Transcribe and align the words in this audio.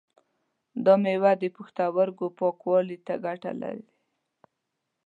دا 0.85 0.93
مېوه 1.03 1.31
د 1.41 1.43
پښتورګو 1.55 2.27
پاکوالی 2.39 2.97
ته 3.05 3.13
ګټه 3.25 3.51
لري. 3.61 3.87